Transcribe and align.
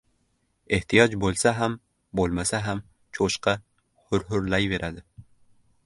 •Ehtiyoj 0.77 1.11
bo‘lsa 1.23 1.53
ham, 1.57 1.75
bo‘lmasa 2.21 2.63
ham 2.69 2.81
cho‘chqa 3.19 3.55
hurhurlayveradi. 4.09 5.07